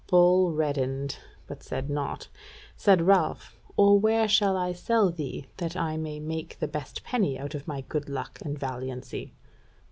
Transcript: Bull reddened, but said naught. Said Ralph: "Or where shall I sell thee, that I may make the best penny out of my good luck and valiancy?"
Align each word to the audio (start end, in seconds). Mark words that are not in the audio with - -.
Bull 0.07 0.51
reddened, 0.51 1.19
but 1.45 1.61
said 1.61 1.87
naught. 1.87 2.27
Said 2.75 3.03
Ralph: 3.03 3.55
"Or 3.77 3.99
where 3.99 4.27
shall 4.27 4.57
I 4.57 4.73
sell 4.73 5.11
thee, 5.11 5.45
that 5.57 5.75
I 5.77 5.95
may 5.95 6.19
make 6.19 6.57
the 6.57 6.67
best 6.67 7.03
penny 7.03 7.37
out 7.37 7.53
of 7.53 7.67
my 7.67 7.81
good 7.81 8.09
luck 8.09 8.39
and 8.43 8.57
valiancy?" 8.57 9.35